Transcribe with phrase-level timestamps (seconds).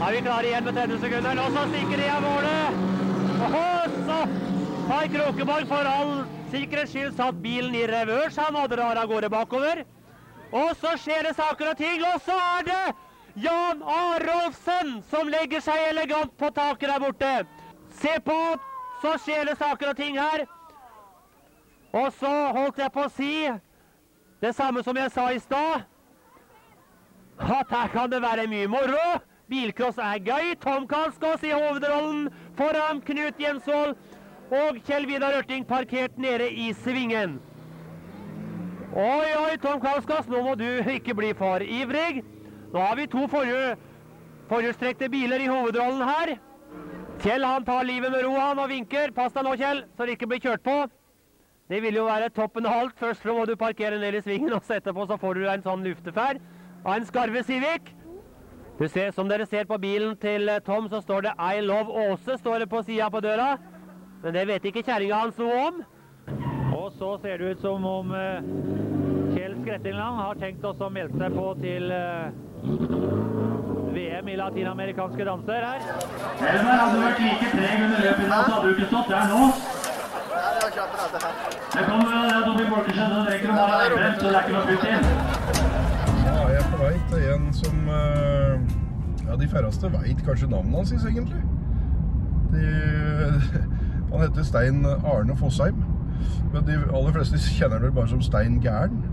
[0.00, 1.40] er vi klare igjen med 30 sekunder.
[1.44, 2.80] Og så stikker de av målet.
[3.46, 4.18] Og så
[4.90, 6.12] har Krokeborg for all
[6.50, 8.38] sikkerhets skyld satt bilen i revers.
[8.40, 9.84] Han og drar av gårde bakover.
[10.50, 12.82] Og så skjer det saker og ting, og så er det
[13.44, 17.34] Jan Arolfsen som legger seg elegant på taket der borte.
[18.00, 18.38] Se på,
[19.02, 20.46] så skjer det saker og ting her.
[21.94, 23.34] Og så holdt jeg på å si
[24.42, 25.86] det samme som jeg sa i stad.
[27.40, 29.20] At her kan det være mye moro.
[29.50, 30.54] Bilcross er gøy.
[30.62, 33.96] Tom Kalskås i hovedrollen foran Knut Jensvold.
[34.50, 37.38] Og Kjell Vidar Ørting parkert nede i svingen.
[38.90, 42.24] Oi, oi, Tom Kalskås, nå må du ikke bli for ivrig.
[42.72, 46.34] Nå har vi to forhjulstrekte biler i hovedrollen her.
[47.22, 49.12] Kjell han tar livet med ro han og vinker.
[49.14, 50.76] Pass deg nå, Kjell, så du ikke blir kjørt på.
[51.70, 52.98] Det vil jo være toppen av alt.
[52.98, 55.86] Først må du parkere ned i svingen, og så etterpå så får du en sånn
[55.86, 56.42] lufteferd
[56.82, 57.92] av en skarve Civic.
[58.80, 61.92] Du ser, Som dere ser på bilen til eh, Tom, så står det 'I love
[61.92, 63.58] Åse' står det på sida på døra.
[64.22, 65.82] Men det vet ikke kjerringa hans noe om.
[66.72, 68.40] Og så ser det ut som om eh,
[69.34, 72.32] Kjell Skrettingland har tenkt også å melde seg på til eh,
[73.96, 75.84] VM i latinamerikanske danser her.
[76.40, 79.12] Elmer hadde du vært like treg under løpet i dag, så hadde du ikke stått
[79.12, 79.42] der nå.
[81.76, 84.66] Det kommer uh, Dobby Borkersen og drikker og bare nærmere, så det er ikke noe
[84.72, 85.29] putt inn.
[87.10, 88.60] Til en som eh,
[89.26, 91.42] Ja, de færreste veit kanskje navnet hans, egentlig.
[92.52, 92.66] De,
[94.12, 95.82] han heter Stein Arne Fossheim.
[96.52, 99.04] Men de aller fleste kjenner han vel bare som Stein Gæren.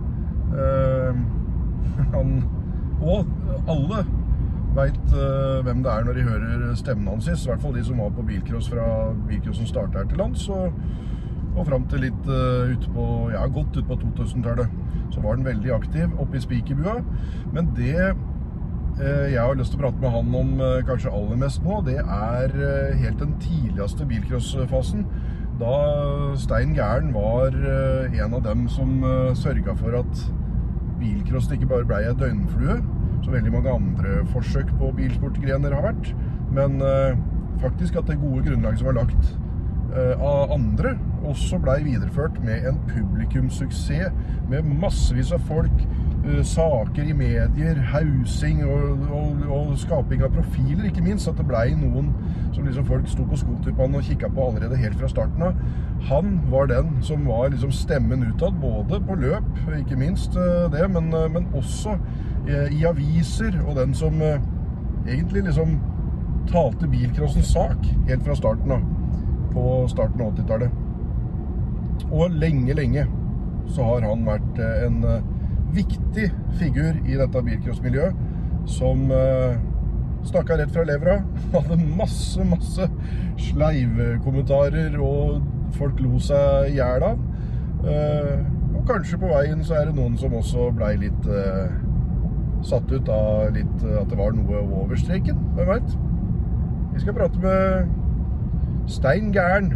[0.54, 1.20] Eh,
[2.16, 2.40] han
[3.02, 3.28] Og
[3.70, 4.06] alle
[4.78, 5.14] veit
[5.64, 7.46] hvem det er når de hører stemmen hans sist.
[7.46, 8.88] I hvert fall de som var på bilcross fra
[9.28, 10.48] bilcrossen starta her til lands.
[10.50, 10.74] Og,
[11.56, 14.74] og fram til litt uh, ut på, ja, godt ut på 2000-tallet.
[15.12, 17.00] Så var han veldig aktiv oppe i spikerbua.
[17.54, 21.40] Men det eh, jeg har lyst til å prate med han om eh, kanskje aller
[21.42, 25.06] mest nå, det er eh, helt den tidligste bilcrossfasen.
[25.58, 25.78] Da
[26.38, 29.00] Stein Gæren var en av dem som
[29.34, 30.20] sørga for at
[31.00, 32.76] bilcrossen ikke bare blei ei døgnflue,
[33.24, 36.12] som veldig mange andre forsøk på bilsportgrener har vært,
[36.54, 36.78] men
[37.58, 39.34] faktisk at det gode grunnlaget som var lagt
[40.22, 40.94] av andre,
[41.26, 44.12] også blei videreført med en publikumssuksess
[44.50, 45.82] med massevis av folk,
[46.26, 51.28] eh, saker i medier, hausing og, og, og skaping av profiler, ikke minst.
[51.28, 52.14] At det blei noen
[52.54, 55.60] som liksom folk sto på skotuppene og kikka på allerede helt fra starten av.
[56.08, 60.88] Han var den som var liksom stemmen utad, både på løp, ikke minst eh, det,
[60.94, 61.98] men, eh, men også
[62.48, 65.74] i aviser, og den som egentlig liksom
[66.48, 68.86] talte bilcrossens sak helt fra starten av,
[69.52, 70.87] på starten av 80-tallet.
[72.12, 73.06] Og lenge, lenge
[73.74, 75.26] så har han vært eh, en eh,
[75.76, 76.30] viktig
[76.60, 78.22] figur i dette bilcrossmiljøet,
[78.72, 79.58] som eh,
[80.28, 81.18] snakka rett fra levra.
[81.56, 82.88] Hadde masse, masse
[83.50, 87.20] sleivkommentarer, og folk lo seg i hjel av.
[87.88, 91.28] Og kanskje på veien så er det noen som også blei litt
[92.66, 95.38] satt ut av litt, at det var noe over streken.
[95.56, 95.94] Hvem veit?
[96.96, 99.76] Vi skal prate med Stein Gæren.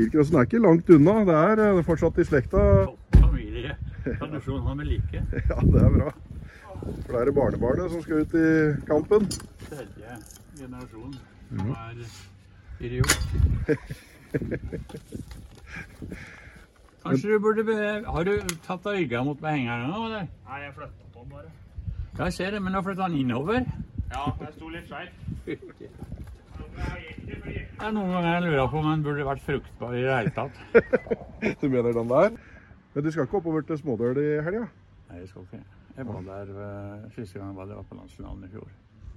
[0.00, 1.14] Bilcrossen er ikke langt unna.
[1.28, 2.60] Det er eh, fortsatt i slekta.
[3.18, 3.74] Familie,
[4.06, 5.18] tradisjon har vi like.
[5.50, 6.12] Ja, det er bra.
[6.80, 8.46] For da er det barnebarnet som skal ut i
[8.88, 9.28] kampen.
[9.66, 10.16] Tredje
[10.56, 11.12] generasjon
[11.50, 11.96] som er
[12.80, 13.12] idiot.
[17.04, 17.76] Kanskje du burde be...
[18.06, 18.32] Har du
[18.64, 20.24] tatt av rygga mot behengeren nå, eller?
[20.48, 21.52] Nei, jeg flytta på den bare.
[22.16, 23.68] Ja, jeg ser det, men nå flytta den innover.
[24.08, 25.08] Ja, jeg sto litt skeiv.
[27.80, 30.32] Det er noen ganger jeg lurer på om den burde vært fruktbar i det hele
[30.36, 30.58] tatt.
[31.62, 32.34] Du mener den der?
[32.94, 34.66] Men du skal ikke oppover til Smådøl i helga?
[35.08, 35.62] Nei, jeg skal ikke.
[35.96, 38.68] Jeg var der eh, siste gang jeg var der var på landsfinalen i fjor.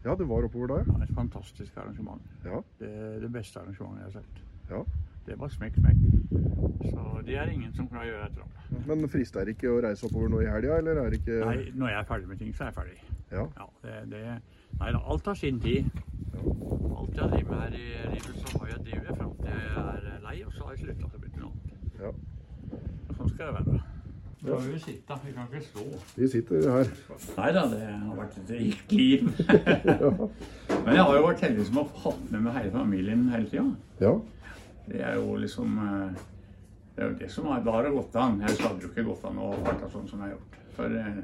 [0.06, 2.24] Ja, du var oppover da, var et fantastisk arrangement.
[2.46, 2.59] ja?
[2.79, 2.91] Det,
[3.24, 4.41] det beste arrangementet jeg har sett.
[4.72, 4.81] Ja.
[5.28, 6.00] Det var smekk, smekk.
[6.84, 8.81] Så det er ingen som klarer å gjøre etter ham.
[8.90, 11.59] Men frister det ikke å reise oppover nå i helga, eller er det ikke Nei,
[11.80, 12.97] når jeg er ferdig med ting, så er jeg ferdig.
[13.31, 13.45] Ja.
[13.62, 14.24] Ja, det, det,
[14.81, 15.88] nei da, alt har sin tid.
[17.13, 20.21] Alt jeg driver med her i livet, så har jeg drevet fram til jeg er
[20.24, 22.00] lei, og så har jeg slutta til å begynne noe annet.
[22.01, 22.10] Ja.
[23.18, 23.81] Sånn skal det være.
[24.44, 25.83] Da må vi sitte, vi kan ikke stå.
[26.15, 26.89] Vi sitter her.
[27.38, 29.30] Nei da, det har vært et rikt liv.
[30.88, 33.69] Men jeg har jo vært heldig som har hatt med meg hele familien hele tida.
[34.01, 34.18] Ja.
[34.89, 36.19] Det er jo liksom eh,
[36.98, 38.42] Det er jo det som har det gått an.
[38.42, 40.62] Ellers hadde det jo ikke gått an å farta sånn som jeg har gjort.
[40.81, 41.24] For eh,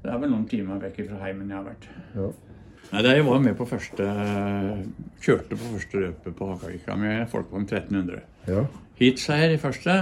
[0.00, 1.90] det er vel noen timer vekk fra heimen jeg har vært.
[2.16, 2.32] ja.
[2.88, 4.04] Nei, jeg var med på første
[5.20, 8.22] Kjørte på første løpet på Hakavika med folk om 1300.
[8.48, 8.62] Ja.
[8.98, 9.96] Heatseier i første,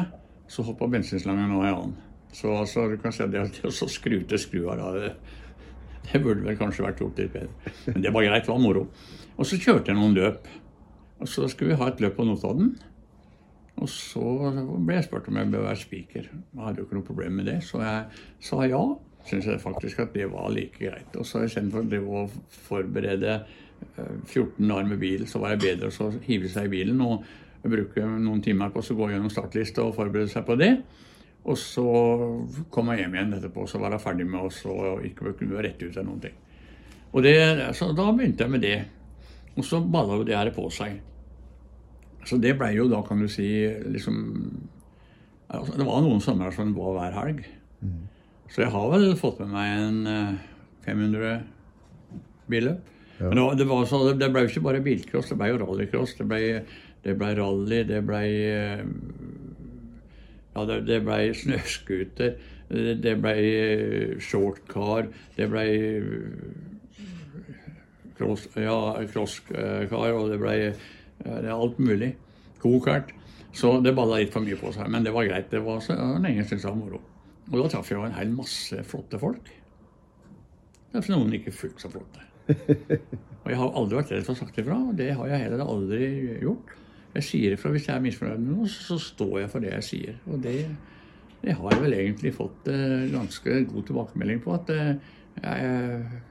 [0.48, 1.96] så hoppa bensinslangen nå i annen.
[2.36, 5.10] Så altså, du kan se det at å skru til skruer da det,
[6.06, 7.72] Det burde vel kanskje vært gjort litt bedre.
[7.88, 8.84] Men det var greit, det var moro.
[9.36, 10.46] Og så kjørte jeg noen løp.
[11.18, 12.76] Og så skulle vi ha et løp på Notodden.
[13.82, 14.22] Og så
[14.54, 16.28] ble jeg spurt om jeg bør være spiker.
[16.30, 18.84] Jeg hadde jo ikke noe problem med det, så jeg sa ja.
[19.26, 21.16] Syns jeg faktisk at det var like greit.
[21.18, 22.26] Og så istedenfor å
[22.68, 27.02] forberede eh, 14 dager med bil, så var det bedre å hive seg i bilen
[27.04, 27.26] og
[27.66, 30.72] bruke noen timer på å gå gjennom startlista og forberede seg på det.
[31.46, 31.86] Og så
[32.74, 35.86] kom jeg hjem igjen etterpå, så var jeg ferdig med oss og ikke kunne rette
[35.86, 36.38] ut eller noen ting.
[37.14, 37.36] Og det,
[37.78, 38.78] så da begynte jeg med det.
[39.56, 40.98] Og så balla jo det her på seg.
[42.26, 43.46] Så det blei jo da, kan du si,
[43.86, 44.16] liksom
[45.46, 47.44] altså, Det var noen somre som var hver helg.
[48.52, 50.34] Så jeg har vel fått med meg en eh,
[50.86, 51.40] 500
[52.50, 52.92] billøp.
[53.18, 53.30] Ja.
[53.30, 56.14] Men det, var, det, så, det ble jo ikke bare bilcross, det ble jo rallycross.
[56.18, 56.40] Det ble,
[57.04, 58.84] det ble rally, det ble eh,
[60.56, 62.36] ja, det, det ble snøscooter,
[62.68, 67.02] det, ble eh, shortcar, det ble eh,
[68.16, 68.78] cross, ja,
[69.12, 70.56] crosscar, og det ble
[71.24, 72.14] det alt mulig.
[72.60, 73.12] Gokart.
[73.56, 75.48] Så det balla litt for mye på seg, men det var greit.
[75.52, 77.00] Det var så lenge syntes det var moro.
[77.52, 79.52] Og da traff jeg jo en hel masse flotte folk.
[80.90, 82.24] Det er noen ikke fullt så flotte.
[83.46, 85.60] Og jeg har aldri vært redd for å sagt ifra, og det har jeg heller
[85.62, 86.06] aldri
[86.42, 86.72] gjort.
[87.14, 89.86] Jeg sier ifra hvis jeg er misfornøyd med noe, så står jeg for det jeg
[89.86, 90.16] sier.
[90.26, 90.54] Og det,
[91.44, 94.56] det har jeg vel egentlig fått eh, ganske god tilbakemelding på.
[94.56, 95.14] At eh,
[95.44, 96.24] jeg,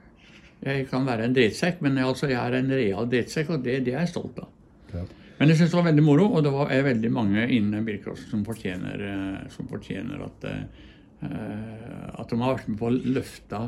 [0.68, 3.78] jeg kan være en drittsekk, men jeg, altså, jeg er en real drittsekk, og det,
[3.88, 4.52] det er jeg stolt av.
[4.92, 5.06] Ja.
[5.40, 8.32] Men jeg syns det var veldig moro, og det var, er veldig mange innen bilcrossen
[8.32, 10.86] som eh, som fortjener at, eh,
[11.24, 13.60] at de har vært med på å løfte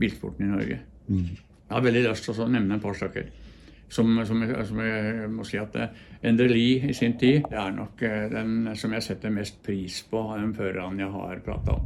[0.00, 0.78] bilsporten i Norge.
[1.64, 3.30] Jeg har veldig lyst til å nevne et par stykker.
[3.94, 7.74] Som, som, som jeg må si at eh, Endre Lie i sin tid det er
[7.76, 11.76] nok eh, den som jeg setter mest pris på av de førerne jeg har prata
[11.76, 11.84] om.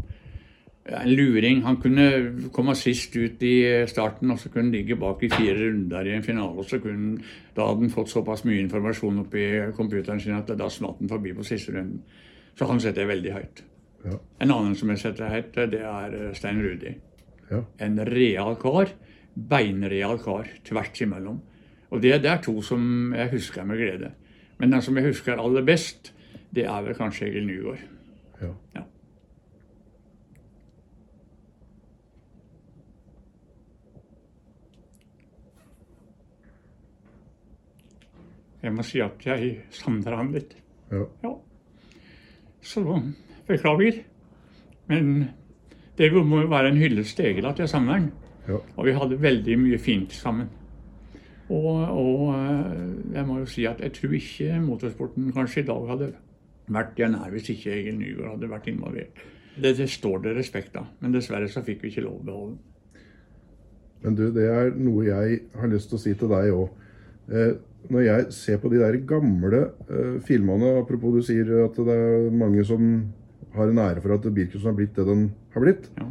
[0.88, 1.60] En luring.
[1.66, 2.06] Han kunne
[2.54, 3.56] komme sist ut i
[3.90, 6.62] starten, og så kunne han ligge bak i fire runder i en finale.
[6.62, 7.18] og så kunne,
[7.52, 9.44] Da hadde han fått såpass mye informasjon oppi
[9.76, 12.00] computeren sin at da smatt han forbi på siste runden.
[12.56, 13.62] Så han setter jeg veldig høyt.
[14.04, 14.18] Ja.
[14.38, 16.94] En annen som jeg setter høyt, det er eh, Stein Rudi.
[17.50, 17.62] Ja.
[17.84, 18.92] En real kar.
[19.34, 20.50] Beinreal kar.
[20.66, 21.40] Tvert imellom.
[21.90, 24.12] Og det, det er to som jeg husker med glede.
[24.58, 26.12] Men den som jeg husker aller best,
[26.54, 27.82] det er vel kanskje Egil Nygaard.
[28.42, 28.52] Ja.
[28.76, 28.84] Ja.
[38.62, 40.56] Jeg må si at jeg savner han litt.
[40.90, 41.04] Ja.
[41.22, 41.30] Ja.
[42.64, 42.82] Så
[43.48, 44.02] beklager.
[44.88, 45.28] Men
[45.98, 48.12] det må jo være en hyllest til jeg savner han.
[48.48, 48.60] Ja.
[48.76, 50.48] Og vi hadde veldig mye fint sammen.
[51.48, 55.86] Og, og eh, jeg må jo si at jeg tror ikke motorsporten kanskje i dag
[55.88, 56.08] hadde
[56.68, 59.22] vært der nær hvis ikke Egil Nygaard hadde vært involvert.
[59.58, 62.56] Det, det står det respekt av, men dessverre så fikk vi ikke lov å beholde
[62.56, 62.64] den.
[64.04, 66.84] Men du, det er noe jeg har lyst til å si til deg òg.
[67.32, 67.54] Eh,
[67.88, 72.28] når jeg ser på de der gamle eh, filmene, apropos du sier at det er
[72.34, 72.84] mange som
[73.58, 75.90] har en ære for at bilcrossen har blitt det den har blitt.
[75.98, 76.06] Ja.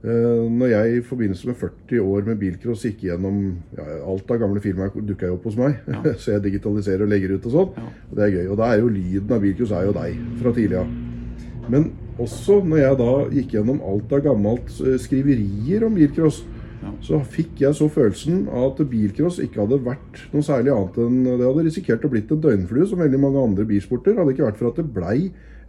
[0.00, 3.40] Eh, når jeg i forbindelse med 40 år med bilcross gikk gjennom
[3.76, 6.00] ja, alt av gamle filmer dukka jo opp hos meg, Ja.
[6.20, 7.74] så jeg digitaliserer og legger ut og sånn.
[7.76, 7.90] Ja.
[8.08, 8.46] Og det er gøy.
[8.54, 10.94] Og da er jo lyden av bilcross er jo deg fra tidlig av.
[11.70, 16.40] Men også når jeg da gikk gjennom alt av gammelt eh, skriverier om bilcross,
[16.80, 16.90] Ja.
[17.04, 21.18] så fikk jeg så følelsen av at bilcross ikke hadde vært noe særlig annet enn
[21.26, 24.16] Det hadde risikert å blitt en døgnflue som veldig mange andre bilsporter.
[24.16, 25.18] Hadde ikke vært for at det blei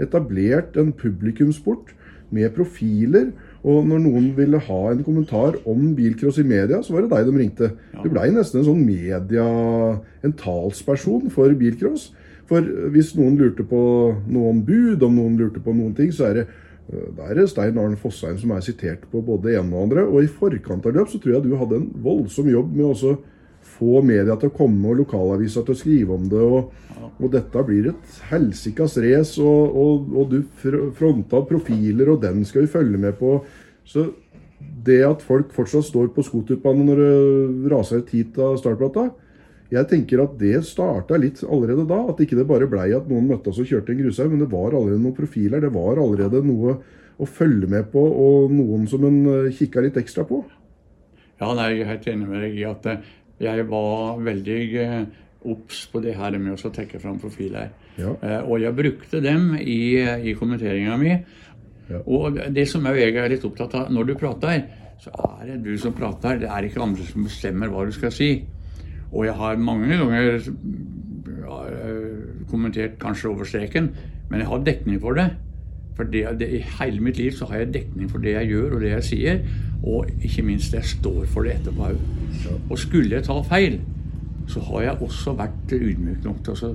[0.01, 1.91] etablert en publikumsport
[2.31, 3.33] med profiler.
[3.61, 7.27] Og når noen ville ha en kommentar om bilcross i media, så var det deg
[7.27, 7.69] de ringte.
[7.93, 8.05] Ja.
[8.05, 9.45] Du blei nesten en sånn media...
[10.21, 12.11] En talsperson for bilcross.
[12.49, 13.81] For hvis noen lurte på
[14.29, 16.43] noe om bud, om noen lurte på noen ting, så er det
[16.91, 20.05] da er det Stein Arne Fossheim som er sitert på både det ene og andre.
[20.07, 23.13] Og i forkant av løp så tror jeg du hadde en voldsom jobb med å
[23.77, 26.41] få media til å komme og lokalaviser til å skrive om det.
[26.41, 26.73] Og,
[27.21, 32.43] og dette blir et helsikas race, og, og, og du fr- fronta profiler, og den
[32.47, 33.39] skal vi følge med på.
[33.87, 34.09] Så
[34.85, 39.09] det at folk fortsatt står på skoterbanen når det raser ut hit av startplata,
[39.71, 42.01] jeg tenker at det starta litt allerede da.
[42.11, 44.49] At ikke det bare blei at noen møtte oss og kjørte en grushaug, men det
[44.51, 45.63] var allerede noen profiler.
[45.63, 46.75] Det var allerede noe
[47.21, 50.41] å følge med på, og noen som en eh, kikka litt ekstra på.
[51.41, 53.11] Ja, nei, jeg er helt enig med deg i at eh,
[53.41, 54.97] jeg var veldig eh,
[55.51, 57.71] obs på det her med å trekke fram profiler.
[57.97, 58.11] Ja.
[58.45, 61.15] Og jeg brukte dem i, i kommenteringa mi.
[61.89, 62.01] Ja.
[62.05, 64.61] Og det som jeg er litt opptatt av når du prater,
[65.01, 66.43] så er det du som prater.
[66.43, 68.35] Det er ikke andre som bestemmer hva du skal si.
[69.11, 70.39] Og jeg har mange ganger
[71.43, 71.61] ja,
[72.49, 73.91] kommentert kanskje over streken,
[74.29, 75.29] men jeg har dekning for det.
[75.95, 78.77] For det, det, I hele mitt liv så har jeg dekning for det jeg gjør
[78.77, 79.41] og det jeg sier,
[79.83, 82.05] og ikke minst jeg står for det etterpå òg.
[82.69, 83.81] Og skulle jeg ta feil,
[84.51, 86.71] så har jeg også vært ydmyk nok til å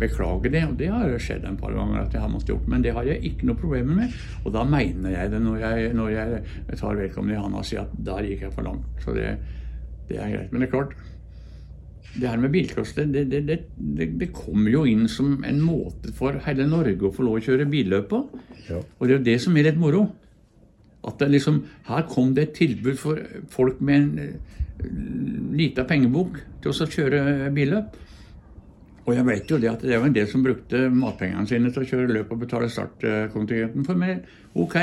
[0.00, 0.64] beklage det.
[0.66, 3.06] Og det har skjedd en par ganger at jeg har måttet gjort, men det har
[3.08, 4.18] jeg ikke noe problemer med.
[4.44, 6.42] Og da mener jeg det når jeg, når jeg
[6.82, 8.86] tar vedkommende i handa og sier at der gikk jeg for langt.
[9.04, 9.32] Så det,
[10.10, 10.52] det er greit.
[10.52, 10.94] Men det er klart,
[12.14, 13.58] det her med bilcross, det, det, det,
[14.18, 17.68] det, kommer jo inn som en måte for hele Norge å få lov å kjøre
[17.70, 18.22] billøp på.
[18.66, 18.80] Ja.
[18.80, 20.08] Og det er jo det som er litt moro.
[21.06, 23.20] At det liksom, her kom det et tilbud for
[23.52, 24.56] folk med en eh,
[25.56, 27.22] lita pengebok til å kjøre
[27.56, 27.94] billøp.
[29.06, 31.84] Og jeg vet jo det at det er en del som brukte matpengene sine til
[31.84, 34.26] å kjøre løp og betale startkontingenten for meg.
[34.58, 34.76] Ok,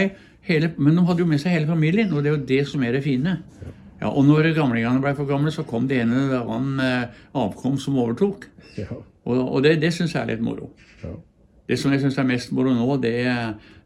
[0.48, 2.88] hele, men de hadde jo med seg hele familien, og det er jo det som
[2.88, 3.38] er det fine.
[3.62, 3.76] Ja,
[4.06, 8.46] og når gamlingene ble for gamle, så kom det ene eller annen avkom som overtok.
[8.78, 8.94] Ja.
[9.28, 10.70] Og, og det, det syns jeg er litt moro.
[11.02, 11.16] Ja.
[11.68, 13.18] Det som jeg syns er mest moro nå, det,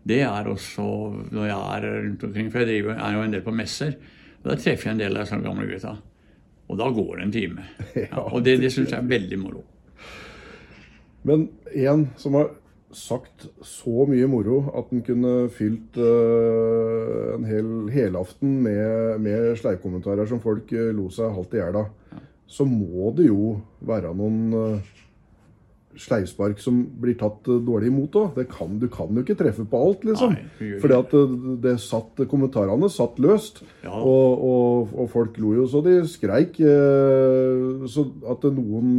[0.05, 0.85] det er også
[1.31, 2.51] når jeg er rundt omkring.
[2.53, 3.95] For jeg driver, er jo en del på messer.
[4.41, 5.95] Og Da treffer jeg en del av de gamle gutta.
[6.71, 7.67] Og da går det en time.
[8.11, 9.63] Ja, og det, det syns jeg er veldig moro.
[11.27, 12.51] Men en som har
[12.97, 20.29] sagt så mye moro at den kunne fylt uh, en hel helaften med, med sleivkommentarer
[20.29, 21.91] som folk uh, lo seg halvt i hjel av,
[22.51, 23.53] så må det jo
[23.87, 24.91] være noen uh,
[26.01, 28.37] sleivspark som blir tatt dårlig imot òg.
[28.79, 30.35] Du kan jo ikke treffe på alt, liksom.
[30.37, 31.15] Nei, Fordi at
[31.65, 33.59] det satt, kommentarene satt løst.
[33.83, 33.97] Ja.
[33.99, 36.55] Og, og, og folk lo jo så de skreik.
[37.91, 38.93] Så at noen,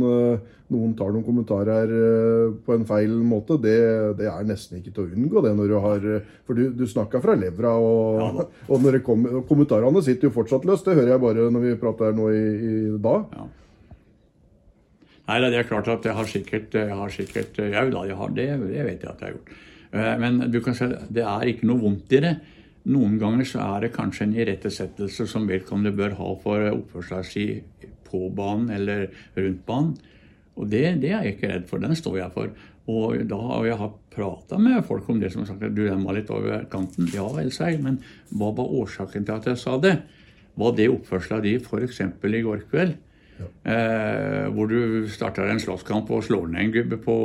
[0.73, 3.79] noen tar noen kommentarer eh, på en feil måte, det,
[4.19, 6.87] det er nesten ikke til å unngå det når du har eh, For du, du
[6.89, 10.89] snakka fra levra, og, og, når det kom, kommentarene sitter jo fortsatt løst.
[10.89, 13.37] Det hører jeg bare når vi prater nå i, i dag.
[13.37, 13.51] Ja.
[15.29, 18.33] Nei, det er klart at jeg har sikkert, jeg har sikkert Jau da, jeg har
[18.35, 19.55] det, det vet jeg at jeg har gjort.
[19.93, 22.35] Eh, Men du kan si det er ikke noe vondt i det.
[22.93, 27.91] Noen ganger så er det kanskje en irettesettelse som vedkommende bør ha for oppførselen sin
[28.09, 29.07] på banen eller
[29.39, 29.95] rundt banen.
[30.61, 31.83] Og det, det er jeg ikke redd for.
[31.83, 32.51] Den står jeg for.
[32.93, 36.03] Og da har jeg prata med folk om det som har sagt at du, den
[36.05, 37.09] var litt over kanten.
[37.15, 38.01] Ja vel, seg, men
[38.35, 39.97] hva var årsaken til at jeg sa det?
[40.59, 42.03] Var det oppførselen din f.eks.
[42.03, 42.99] i går kveld?
[43.43, 47.17] Eh, hvor du starter en slåsskamp og slår ned en gubbe på,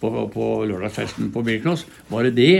[0.00, 1.84] på, på lørdagsfesten på bilcross.
[2.10, 2.54] Var det det?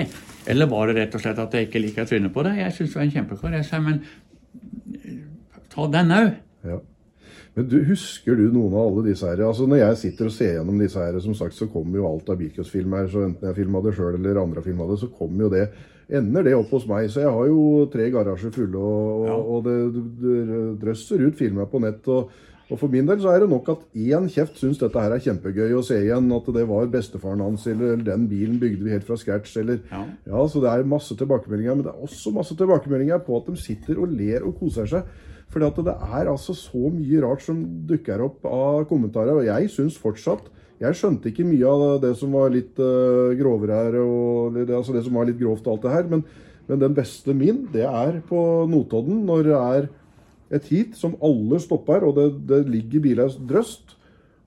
[0.50, 2.61] Eller var det rett og slett at jeg ikke liker trynet på deg?
[2.61, 3.57] Jeg syns du er en kjempekar.
[3.57, 4.03] Jeg men
[5.73, 6.31] ta den òg.
[7.56, 9.42] Men du, husker du noen av alle disse her?
[9.47, 12.28] Altså Når jeg sitter og ser gjennom disse her, som sagt, så kommer jo alt
[12.30, 13.09] av bilcrossfilm her.
[13.12, 15.68] Så enten jeg filma det sjøl eller andre har filma det, så kommer jo det
[16.11, 17.04] Ender det opp hos meg.
[17.06, 19.35] Så jeg har jo tre garasjer fulle, og, Ja.
[19.38, 19.76] og det,
[20.18, 22.09] det drøsser ut filmer på nett.
[22.09, 22.30] og
[22.70, 25.18] og For min del så er det nok at én kjeft syns dette her er
[25.23, 26.28] kjempegøy å se igjen.
[26.37, 29.56] At det var bestefaren hans, eller den bilen bygde vi helt fra scratch.
[29.56, 30.04] eller Ja.
[30.26, 33.56] ja, så det er masse tilbakemeldinger, men det er også masse tilbakemeldinger på at de
[33.59, 35.02] sitter og ler og koser seg.
[35.50, 39.71] Fordi at det er altså så mye rart som dukker opp av kommentarer, og jeg
[39.73, 40.47] syns fortsatt
[40.80, 44.95] Jeg skjønte ikke mye av det som var litt uh, grovere her, og det, altså
[44.95, 46.23] det som var litt grovt og alt det her, men,
[46.71, 48.40] men den beste min, det er på
[48.71, 49.90] Notodden, når det er
[50.57, 53.97] et heat som alle stopper, og det, det ligger biler drøst.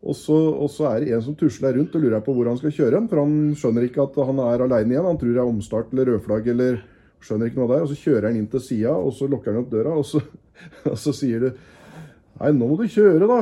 [0.04, 2.58] Og så, og så er det en som tusler rundt og lurer på hvor han
[2.60, 3.06] skal kjøre hen.
[3.08, 5.08] For han skjønner ikke at han er aleine igjen.
[5.08, 6.82] Han tror det er omstart eller rødflagg eller
[7.24, 7.86] skjønner ikke noe der.
[7.86, 10.20] Og så kjører han inn til sida, og så lukker han opp døra, og så,
[10.92, 11.50] og så sier du
[12.42, 13.42] Nei, nå må du kjøre, da.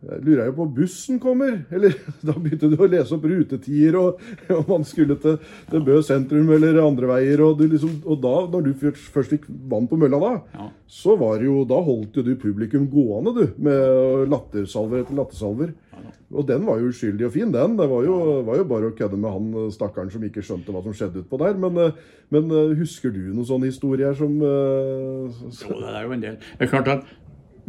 [0.00, 1.58] Jeg lurer jo på om bussen kommer.
[1.76, 1.92] Eller
[2.26, 4.22] da begynte du å lese opp rutetider, og
[4.56, 5.36] om man skulle til,
[5.68, 7.42] til Bø sentrum eller andre veier.
[7.44, 10.70] Og, du liksom, og da, når du først, først fikk vann på mølla da, Ja.
[10.88, 13.44] så var det jo, da holdt jo du publikum gående, du.
[13.68, 15.76] Med lattersalver etter lattersalver.
[16.30, 17.76] Og den var jo uskyldig og fin, den.
[17.76, 18.16] Det var jo,
[18.46, 21.24] var jo bare å kødde med han eh, stakkaren som ikke skjønte hva som skjedde
[21.26, 21.58] utpå der.
[21.60, 21.96] Men, eh,
[22.32, 26.38] men eh, husker du noen sånne historier som eh, Jo, det er jo en del.
[26.56, 27.10] Det er klart at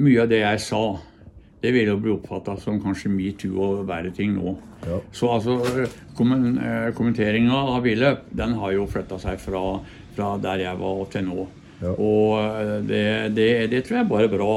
[0.02, 0.84] mye av det jeg sa,
[1.62, 4.56] det vil jo bli oppfatta som kanskje metoo og verre ting nå.
[4.88, 4.98] Ja.
[5.14, 9.62] Så altså, eh, kommenteringa av billøp, den har jo flytta seg fra,
[10.16, 11.46] fra der jeg var til nå.
[11.84, 11.92] Ja.
[11.94, 13.04] Og eh, det,
[13.38, 14.50] det, det tror jeg bare er bra.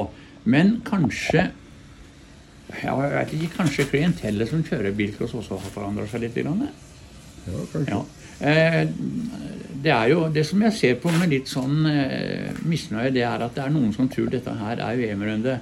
[0.49, 1.51] Men kanskje
[2.75, 6.41] jeg vet ikke, Kanskje klientellet som kjører bilcross også har forandra seg litt?
[6.41, 6.65] Grann,
[7.45, 7.93] Ja, kanskje.
[7.93, 8.01] ja.
[8.41, 8.81] Eh,
[9.85, 11.85] det er jo det som jeg ser på med litt sånn
[12.65, 15.59] misnøye, det er at det er noen som tror dette her er VM-runde.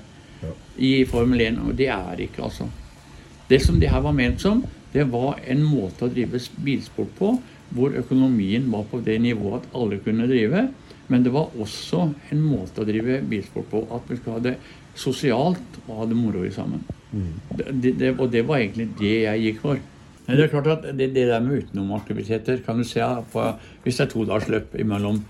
[0.77, 2.69] I Formel 1, og det er det ikke, altså.
[3.49, 7.35] Det som det her var ment som, det var en måte å drive bilsport på
[7.73, 10.67] hvor økonomien var på det nivået at alle kunne drive.
[11.09, 14.57] Men det var også en måte å drive bilsport på at vi skulle ha det
[14.99, 16.85] sosialt og ha det moro sammen.
[17.13, 19.81] Det, det, og det var egentlig det jeg gikk for.
[20.27, 23.49] Men det er klart at det, det der med utenomaktiviteter kan du se på
[23.83, 25.21] hvis det er to dagers løp imellom.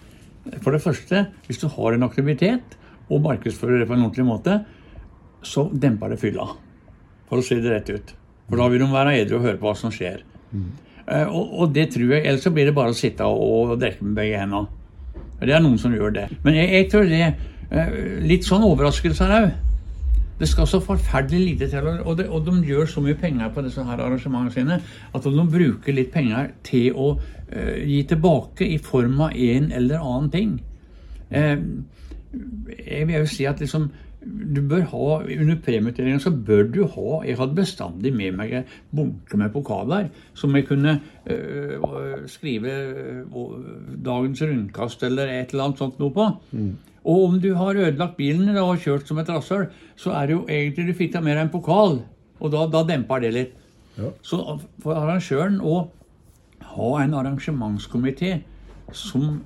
[0.61, 2.77] For det første, hvis du har en aktivitet
[3.09, 4.61] og markedsfører det på en ordentlig måte,
[5.43, 6.47] så demper det fylla.
[7.29, 8.15] For å si det rett ut.
[8.49, 10.23] For da vil de være edru og høre på hva som skjer.
[11.07, 13.81] Eh, Og, og det tror jeg, ellers så blir det bare å sitte og, og
[13.81, 14.69] drikke med begge hendene.
[15.43, 16.29] Det er noen som gjør det.
[16.45, 19.49] Men jeg, jeg tror det eh, Litt sånn overraskelser òg.
[20.39, 23.63] Det skal så forferdelig lite til, og, det, og de gjør så mye penger på
[23.63, 24.79] disse her arrangementene sine
[25.15, 30.03] at de bruker litt penger til å uh, gi tilbake i form av en eller
[30.03, 30.61] annen ting
[31.33, 31.57] Uh,
[32.89, 33.87] Jeg vil jo si at liksom
[34.23, 38.71] du bør ha, Under premieutdelingen så bør du ha Jeg hadde bestandig med meg en
[38.95, 40.95] bunke med pokaler som jeg kunne
[41.27, 41.83] øh,
[42.31, 43.43] skrive øh,
[44.05, 46.29] dagens rundkast eller et eller annet sånt noe på.
[47.03, 49.67] Og om du har ødelagt bilen da, og kjørt som et rasshøl,
[49.99, 51.99] så er det jo egentlig du fikk deg mer en pokal.
[52.39, 53.57] Og da, da demper det litt.
[53.99, 54.13] Ja.
[54.23, 54.39] Så
[54.83, 55.89] for arrangøren å
[56.73, 58.39] ha en arrangementskomité
[58.97, 59.43] som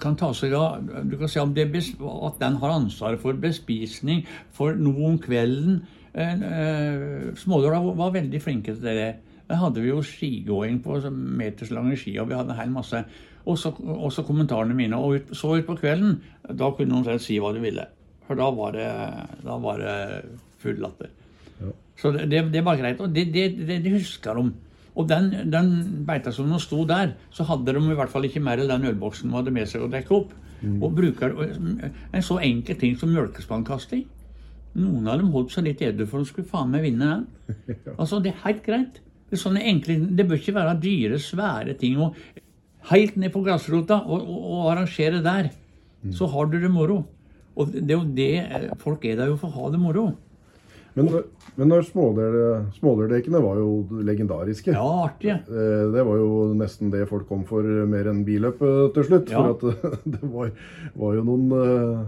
[0.00, 4.24] kan ta seg av Du kan si om det, at den har ansvaret for bespisning,
[4.52, 5.82] for noe om kvelden.
[6.14, 9.16] Eh, Smådøla var- veldig flinke til det.
[9.48, 13.04] Der hadde vi jo skigåing på så meterslange ski, og vi hadde en hel masse.
[13.46, 14.96] Også, også kommentarene mine.
[14.96, 17.86] Og ut, så ut på kvelden, da kunne du omtrent si hva du ville.
[18.26, 18.88] For da var det,
[19.44, 20.24] da var det
[20.58, 21.12] full latter.
[21.96, 23.00] Så det, det, det var greit.
[23.00, 24.50] Og det, det, det, det husker de.
[24.96, 25.70] Og den, den
[26.08, 28.88] beita som de sto der, så hadde de i hvert fall ikke mer enn den
[28.92, 30.34] ølboksen de hadde med seg å dekke opp.
[30.80, 34.06] Og bruker en så enkel ting som mjølkespannkasting.
[34.76, 37.26] Noen av dem holdt seg litt edru for de skulle faen meg vinne den.
[38.00, 38.98] Altså, det er helt greit.
[39.26, 42.00] Det, er sånne enkle, det bør ikke være dyre, svære ting.
[42.00, 42.16] Og
[42.90, 45.50] helt ned på grasrota og, og, og arrangere der.
[46.14, 47.02] Så har du det moro.
[47.56, 50.10] Og det er jo det eh, Folk er der jo for å ha det moro.
[50.96, 51.10] Men,
[51.56, 54.72] men når smådel- var jo legendariske.
[54.72, 55.30] Ja, artig.
[55.30, 59.30] Eh, Det var jo nesten det folk kom for mer enn billøpet til slutt.
[59.30, 59.42] Ja.
[59.42, 60.50] For at det var,
[60.96, 62.06] var jo noen uh,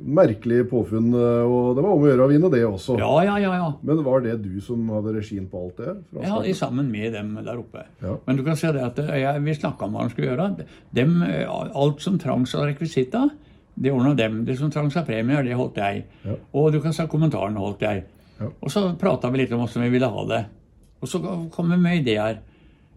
[0.00, 2.96] merkelige påfunn, eh, og det var om å gjøre å vinne det også.
[3.00, 3.52] Ja, ja, ja.
[3.58, 3.68] ja.
[3.86, 7.34] Men var det du som hadde regien på alt det Ja, i sammen med dem
[7.44, 7.84] der oppe.
[8.02, 8.16] Ja.
[8.26, 10.48] Men du kan se det at eh, jeg, vi snakka om hva de skulle gjøre.
[10.96, 13.30] Dem, eh, alt som trangs av rekvisitter,
[13.80, 14.42] det ordna dem.
[14.48, 16.04] Det som trangs av premier, det holdt jeg.
[16.26, 16.38] Ja.
[16.58, 18.06] Og du kan se kommentarene holdt jeg.
[18.48, 20.40] Og så prata vi litt om hvordan vi ville ha det.
[21.00, 21.20] Og så
[21.52, 22.40] kom vi med ideer.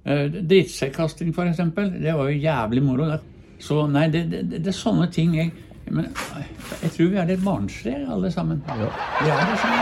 [0.04, 1.92] Eh, Drittsekkasting, eksempel.
[2.00, 3.10] Det var jo jævlig moro.
[3.12, 3.20] det.
[3.64, 5.52] Så nei, det, det, det er sånne ting jeg
[5.92, 6.46] men eh,
[6.82, 8.64] jeg tror vi er litt barnslige alle sammen.
[8.68, 8.88] Ja.
[9.20, 9.74] Vi er det sånn.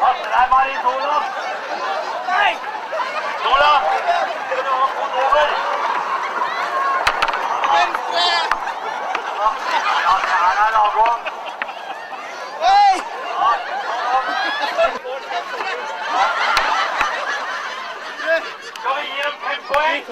[0.00, 1.18] Passer deg, Marin Sola!
[2.28, 2.50] Nei!
[3.44, 3.70] Sola!
[4.44, 5.54] Skal du ha fot over?
[7.72, 8.26] Venstre!
[9.40, 11.24] Ja, det her er lavgång.
[18.84, 19.22] Skal vi gi
[19.74, 20.02] poeng?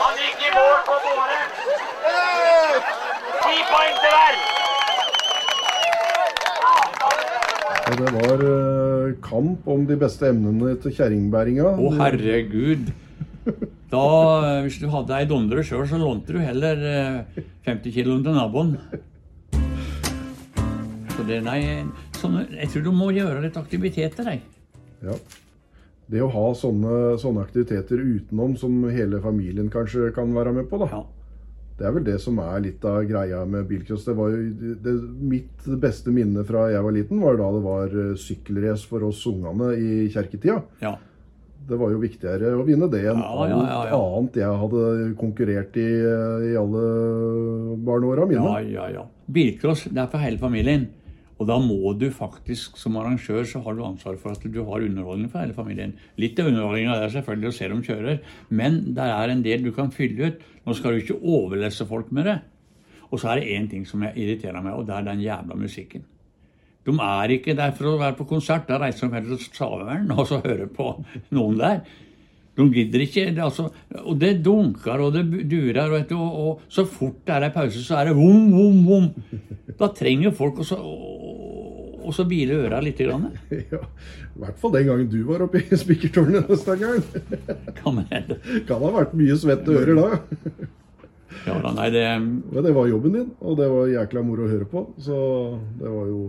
[0.00, 1.62] Han gikk i mål på båret.
[3.44, 4.34] Ti poeng til hver!
[7.84, 11.74] Og det var eh, kamp om de beste emnene til kjerringbæringa.
[11.76, 12.92] Å, herregud.
[13.92, 14.04] Da,
[14.48, 18.34] eh, hvis du hadde ei dondre sjøl, så lånte du heller eh, 50 kilo til
[18.34, 18.78] naboen.
[21.14, 21.60] Så det, nei,
[22.24, 24.44] sånne, jeg tror du må gjøre litt aktiviteter, jeg.
[25.04, 25.16] Ja.
[26.10, 30.82] Det å ha sånne, sånne aktiviteter utenom som hele familien kanskje kan være med på,
[30.82, 30.90] da.
[30.92, 31.04] Ja.
[31.74, 34.04] Det er vel det som er litt av greia med bilcross.
[34.06, 34.92] Det var jo, det,
[35.26, 39.24] mitt beste minne fra jeg var liten, var da det var eh, sykkelrace for oss
[39.30, 40.60] ungene i kjerketida.
[40.84, 40.94] ja.
[41.64, 44.80] Det var jo viktigere å vinne det enn Ja, ja, alt annet jeg hadde
[45.16, 46.82] konkurrert i eh, i alle
[47.86, 48.42] barneåra mine.
[48.44, 49.04] Ja, ja, ja.
[49.32, 50.90] Bilcross, det er for hele familien.
[51.44, 54.86] Og da må du faktisk, som arrangør, så har du ansvar for at du har
[54.86, 55.92] underholdning for hele familien.
[56.16, 59.68] Litt av underholdninga er selvfølgelig å se dem kjører, men det er en del du
[59.76, 60.46] kan fylle ut.
[60.64, 62.38] Nå skal du ikke overlesse folk med det.
[63.10, 65.58] Og så er det én ting som jeg irriterer meg, og det er den jævla
[65.60, 66.08] musikken.
[66.84, 68.64] De er ikke der for å være på konsert.
[68.68, 70.94] Da reiser de heller til Stavern og så hører på
[71.36, 71.84] noen der.
[72.54, 73.24] De gidder ikke.
[73.34, 73.68] Det, altså,
[74.04, 75.90] og det dunker og det durer.
[75.90, 79.08] Og, og, og så fort det er ei pause, så er det vom, vom, vom.
[79.78, 80.78] Da trenger folk også
[82.04, 83.00] og så hvile øra litt.
[83.00, 83.30] Grann.
[83.72, 83.80] Ja,
[84.34, 87.04] I hvert fall den gangen du var oppe i spikertårnet, Steinkeren.
[87.78, 88.00] Kan.
[88.68, 90.08] Kan ha vært mye svette ører da.
[91.44, 94.50] Ja, da, nei, det, Ja, det var jobben din, og det var jækla moro å
[94.50, 94.86] høre på.
[95.02, 95.16] Så
[95.80, 96.20] det var jo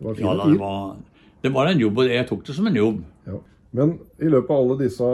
[0.00, 2.56] det var fine ja, da, det, var, det var en jobb, og jeg tok det
[2.56, 3.00] som en jobb.
[3.28, 3.40] Ja.
[3.76, 5.08] Men i løpet av alle disse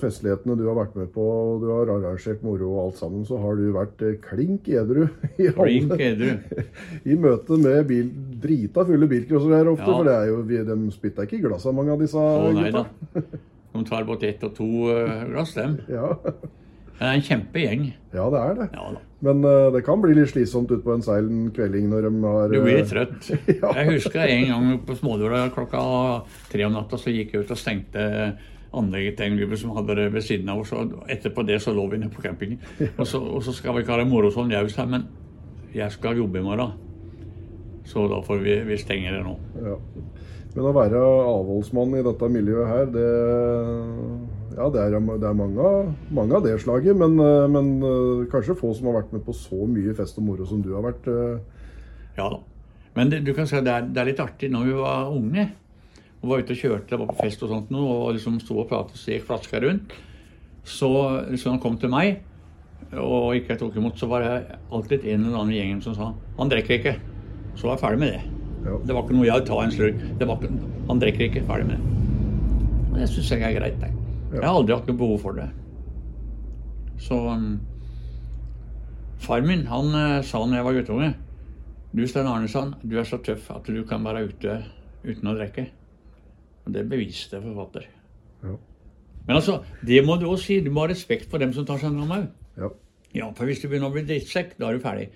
[0.00, 3.36] festlighetene du har vært med på, og du har arrangert moro og alt sammen, så
[3.42, 5.02] har du vært eh, klink edru
[5.36, 6.30] i, edru.
[7.12, 8.08] i møte med bil,
[8.40, 9.84] drita fulle bilcrossere her ofte.
[9.84, 9.98] Ja.
[9.98, 10.40] For det er jo,
[10.70, 12.86] de spytter ikke i glasset, mange av disse Å nei da.
[13.74, 15.76] De tar både ett og to eh, glass, dem.
[15.98, 16.14] Ja.
[16.98, 17.84] Det er en kjempegjeng.
[18.14, 18.68] ja, det er det.
[18.74, 18.88] Ja.
[19.20, 22.52] Men uh, det kan bli litt slitsomt utpå en seil en kvelding når de har
[22.52, 23.30] Du blir eh, trøtt.
[23.62, 23.72] Ja.
[23.80, 25.80] Jeg husker en gang på Smådøla klokka
[26.52, 28.04] tre om natta, så gikk jeg ut og stengte
[28.78, 30.72] anlegget til en som hadde det ved siden av oss.
[30.72, 32.60] og Etterpå det så lå vi nede på campingen.
[32.96, 35.08] Og så, og så skal vi ikke ha det moro sånn jeg her, men
[35.74, 36.76] jeg skal jobbe i morgen.
[37.88, 39.38] Så da får vi, vi stenge det nå.
[39.64, 39.78] Ja.
[40.54, 43.08] Men å være avholdsmann i dette miljøet her, det
[44.58, 45.68] Ja, det er, det er mange,
[46.10, 49.34] mange av det slaget, men, eh, men eh, kanskje få som har vært med på
[49.36, 51.06] så mye fest og moro som du har vært.
[51.06, 51.38] eh.
[52.18, 52.40] Ja da.
[52.98, 55.44] Men det, du kan si det er, det er litt artig når vi var unge
[56.18, 58.66] og var ute og kjørte, var på fest og sånt noe, og liksom sto og
[58.72, 59.94] pratet og gikk flaska rundt.
[60.66, 60.88] Så
[61.28, 62.24] hvis han kom til meg
[62.98, 65.94] og ikke jeg tok imot, så var det alltid en eller annen i gjengen som
[65.94, 66.96] sa han drikker ikke.
[67.54, 68.24] Så var jeg ferdig med det.
[68.66, 68.80] Ja.
[68.88, 70.02] Det var ikke noe jeg ta en slurk.
[70.88, 71.44] Han drikker ikke.
[71.46, 71.94] Ferdig med det.
[72.88, 73.78] Og det syns jeg er greit.
[73.86, 73.97] Jeg.
[74.32, 75.48] Jeg har aldri hatt noe behov for det.
[77.00, 77.58] Så um,
[79.22, 81.08] Far min han eh, sa når jeg var guttunge
[81.94, 84.58] Du Stein Arne, du er så tøff at du kan være ute
[85.06, 85.64] uten å drikke.
[86.66, 87.86] Og det beviste forfatter.
[88.42, 88.56] Ja.
[89.26, 90.58] Men altså, det må du også si.
[90.60, 92.26] Du må ha respekt for dem som tar seg en ram òg.
[92.60, 92.70] Ja.
[93.16, 95.06] Ja, for hvis du begynner å bli drittsekk, da er du ferdig.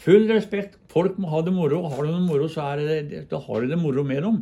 [0.00, 0.78] Full respekt.
[0.92, 1.82] Folk må ha det moro.
[1.92, 4.40] Har du det moro, så er det, da har du det moro med dem.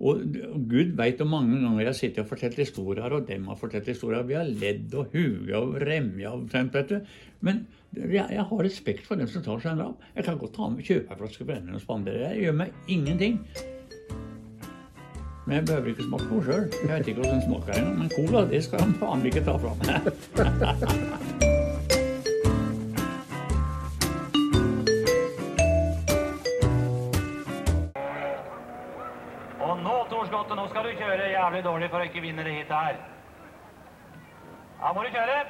[0.00, 0.22] Og
[0.70, 4.26] Gud veit hvor mange ganger jeg sitter og forteller historier, og dem har fortalt historier.
[4.28, 7.12] Vi har ledd og huga og remja omtrent, vet du.
[7.46, 7.64] Men
[7.96, 10.06] jeg, jeg har respekt for dem som tar seg en rab.
[10.16, 12.32] Jeg kan godt ta med kjøpe en flaske brennevin og spandere.
[12.34, 13.40] Det gjør meg ingenting.
[15.46, 16.68] Men jeg behøver ikke smake noe sjøl.
[16.78, 17.98] Jeg vet ikke hvordan den smaker engang.
[17.98, 21.26] Men cola, det skal han faen ikke ta fra meg.
[31.40, 33.00] jævlig dårlig for å ikke vinne det hitet her.
[34.80, 35.40] Da må du kjøre.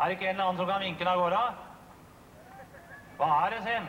[0.00, 1.42] Er det ikke en eller annen som kan vinke den av gårde?
[3.18, 3.88] Hva er det, sin?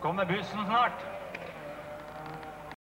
[0.00, 1.13] Kommer bussen snart?